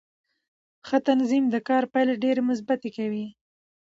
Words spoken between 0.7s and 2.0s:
ښه تنظیم د کار